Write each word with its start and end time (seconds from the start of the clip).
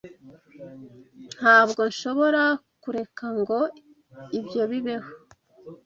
Ntabwo 1.39 1.81
nshobora 1.91 2.43
kureka 2.83 3.25
ngo 3.39 3.59
ibyo 4.39 4.61
bibeho. 4.71 5.09